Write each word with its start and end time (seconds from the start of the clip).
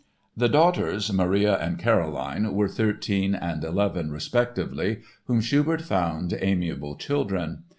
The 0.35 0.49
daughters, 0.49 1.13
Maria 1.13 1.59
and 1.59 1.77
Caroline, 1.77 2.55
were 2.55 2.67
thirteen 2.67 3.35
and 3.35 3.63
eleven, 3.63 4.09
respectively, 4.09 5.01
whom 5.25 5.41
Schubert 5.41 5.83
found 5.83 6.35
"amiable 6.41 6.95
children." 6.95 7.65